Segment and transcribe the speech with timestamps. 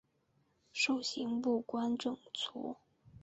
[0.73, 2.75] 授刑部观政卒。